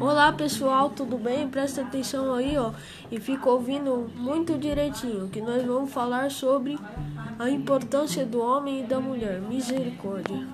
[0.00, 1.46] Olá pessoal, tudo bem?
[1.46, 2.72] Presta atenção aí, ó,
[3.12, 6.78] e fica ouvindo muito direitinho, que nós vamos falar sobre
[7.38, 9.42] a importância do homem e da mulher.
[9.42, 10.48] Misericórdia.